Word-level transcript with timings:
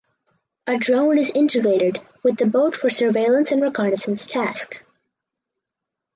A 0.65 0.77
drone 0.79 1.19
is 1.19 1.29
integrated 1.29 2.01
with 2.23 2.37
the 2.37 2.47
boat 2.47 2.75
for 2.75 2.89
surveillance 2.89 3.51
and 3.51 3.61
reconnaissance 3.61 4.25
task. 4.25 4.83